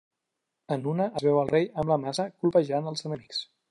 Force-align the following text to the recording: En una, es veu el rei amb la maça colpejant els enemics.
En 0.75 0.87
una, 0.93 1.07
es 1.21 1.27
veu 1.29 1.39
el 1.43 1.53
rei 1.53 1.69
amb 1.83 1.95
la 1.95 2.01
maça 2.09 2.29
colpejant 2.43 2.93
els 2.95 3.09
enemics. 3.11 3.49